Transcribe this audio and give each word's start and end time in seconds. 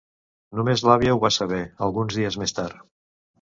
Només 0.59 0.83
l'àvia 0.87 1.13
ho 1.17 1.21
va 1.25 1.31
saber, 1.35 1.59
alguns 1.89 2.19
dies 2.23 2.39
més 2.45 2.57
tard. 2.63 2.83